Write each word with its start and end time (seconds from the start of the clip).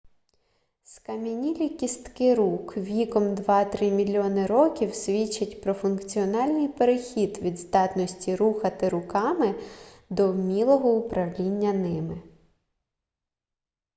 скам'янілі 0.91 1.69
кістки 1.69 2.35
рук 2.35 2.77
віком 2.77 3.35
два-три 3.35 3.91
мільйони 3.91 4.45
років 4.45 4.95
свідчать 4.95 5.61
про 5.61 5.73
функціональний 5.73 6.67
перехід 6.67 7.37
від 7.41 7.59
здатності 7.59 8.35
рухати 8.35 8.89
руками 8.89 9.55
до 10.09 10.31
вмілого 10.33 10.89
управління 10.95 11.73
ними 11.73 12.21